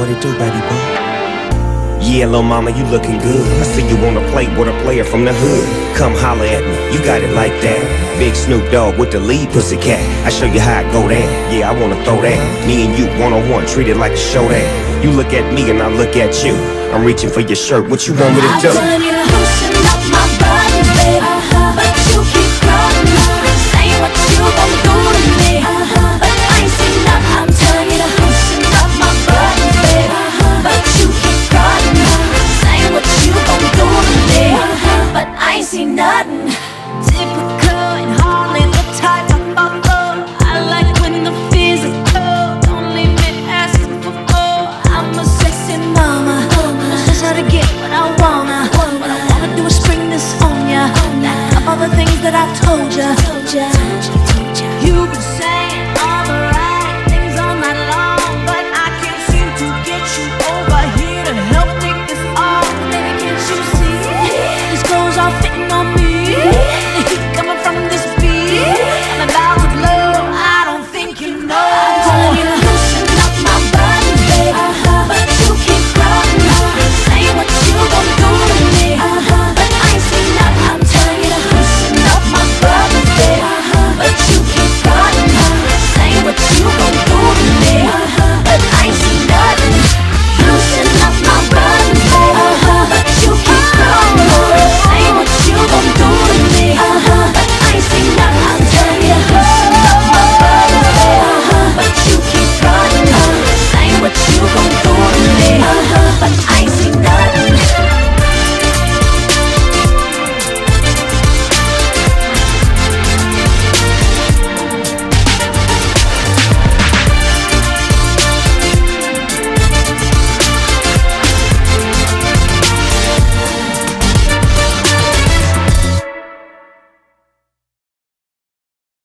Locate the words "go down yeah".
10.90-11.68